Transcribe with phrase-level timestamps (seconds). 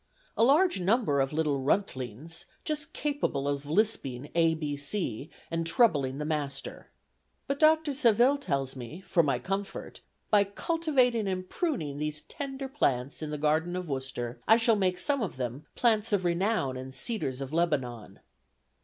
[0.35, 6.17] A large number of little runtlings, just capable of lisping A B C, and troubling
[6.17, 6.89] the master.
[7.47, 7.91] But Dr.
[7.91, 10.01] Savil tells me, for my comfort,
[10.31, 14.97] 'by cultivating and pruning these tender plants in the garden of Worcester, I shall make
[14.97, 18.21] some of them plants of renown and cedars of Lebanon.'